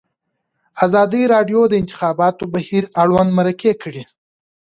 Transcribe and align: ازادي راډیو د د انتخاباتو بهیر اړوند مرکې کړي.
ازادي 0.85 1.23
راډیو 1.33 1.61
د 1.67 1.69
د 1.71 1.79
انتخاباتو 1.81 2.43
بهیر 2.53 2.83
اړوند 3.01 3.29
مرکې 3.39 3.73
کړي. 3.81 4.03